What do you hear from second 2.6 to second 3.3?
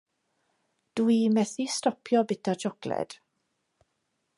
siocled.